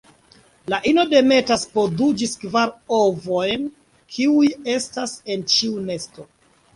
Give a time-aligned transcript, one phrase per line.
[0.73, 3.67] La ino demetas po du ĝis kvar ovojn
[4.15, 6.27] kiuj estas en ĉiu nesto.